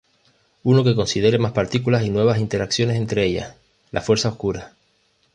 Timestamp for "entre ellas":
2.97-3.55